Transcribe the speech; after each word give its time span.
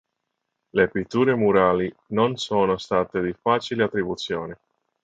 Le 0.79 0.85
pitture 0.93 1.35
murali 1.35 1.91
non 2.09 2.35
sono 2.35 2.75
state 2.79 3.21
di 3.21 3.33
facili 3.33 3.83
attribuzione. 3.83 4.59